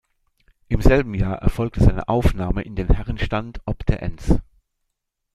Im 0.67 0.81
selben 0.81 1.13
Jahr 1.13 1.37
erfolgte 1.43 1.83
seine 1.83 2.07
Aufnahme 2.09 2.63
in 2.63 2.75
den 2.75 2.89
Herrenstand 2.91 3.61
ob 3.67 3.85
der 3.85 4.01
Enns. 4.01 4.33